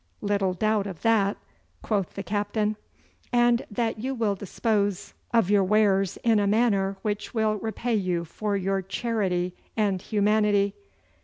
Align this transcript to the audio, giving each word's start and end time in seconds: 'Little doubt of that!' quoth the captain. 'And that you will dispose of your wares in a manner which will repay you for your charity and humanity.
'Little 0.19 0.55
doubt 0.55 0.87
of 0.87 1.03
that!' 1.03 1.37
quoth 1.83 2.15
the 2.15 2.23
captain. 2.23 2.75
'And 3.31 3.63
that 3.69 3.99
you 3.99 4.15
will 4.15 4.33
dispose 4.33 5.13
of 5.31 5.51
your 5.51 5.63
wares 5.63 6.17
in 6.23 6.39
a 6.39 6.47
manner 6.47 6.97
which 7.03 7.35
will 7.35 7.57
repay 7.57 7.93
you 7.93 8.25
for 8.25 8.57
your 8.57 8.81
charity 8.81 9.53
and 9.77 10.01
humanity. 10.01 10.73